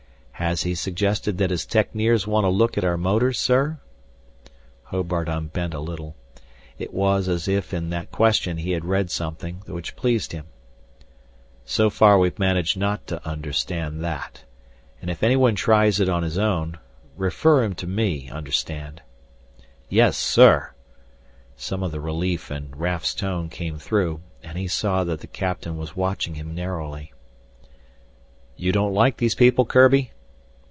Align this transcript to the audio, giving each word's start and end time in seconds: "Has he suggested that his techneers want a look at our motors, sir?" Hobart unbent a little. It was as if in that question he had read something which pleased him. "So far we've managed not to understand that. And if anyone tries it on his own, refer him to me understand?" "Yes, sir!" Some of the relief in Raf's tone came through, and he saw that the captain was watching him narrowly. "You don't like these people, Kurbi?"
"Has 0.33 0.63
he 0.63 0.73
suggested 0.73 1.37
that 1.37 1.51
his 1.51 1.67
techneers 1.67 2.25
want 2.25 2.47
a 2.47 2.49
look 2.49 2.75
at 2.75 2.83
our 2.83 2.97
motors, 2.97 3.37
sir?" 3.37 3.77
Hobart 4.85 5.29
unbent 5.29 5.75
a 5.75 5.79
little. 5.79 6.15
It 6.79 6.91
was 6.91 7.27
as 7.27 7.47
if 7.47 7.75
in 7.75 7.91
that 7.91 8.09
question 8.11 8.57
he 8.57 8.71
had 8.71 8.83
read 8.83 9.11
something 9.11 9.61
which 9.67 9.95
pleased 9.95 10.31
him. 10.31 10.47
"So 11.63 11.91
far 11.91 12.17
we've 12.17 12.39
managed 12.39 12.75
not 12.75 13.05
to 13.05 13.23
understand 13.23 14.03
that. 14.03 14.43
And 14.99 15.11
if 15.11 15.21
anyone 15.21 15.53
tries 15.53 15.99
it 15.99 16.09
on 16.09 16.23
his 16.23 16.39
own, 16.39 16.79
refer 17.15 17.61
him 17.63 17.75
to 17.75 17.85
me 17.85 18.27
understand?" 18.31 19.03
"Yes, 19.89 20.17
sir!" 20.17 20.71
Some 21.55 21.83
of 21.83 21.91
the 21.91 22.01
relief 22.01 22.49
in 22.49 22.71
Raf's 22.75 23.13
tone 23.13 23.47
came 23.47 23.77
through, 23.77 24.21
and 24.41 24.57
he 24.57 24.67
saw 24.67 25.03
that 25.03 25.19
the 25.19 25.27
captain 25.27 25.77
was 25.77 25.95
watching 25.95 26.33
him 26.33 26.55
narrowly. 26.55 27.13
"You 28.57 28.71
don't 28.71 28.95
like 28.95 29.17
these 29.17 29.35
people, 29.35 29.65
Kurbi?" 29.67 30.09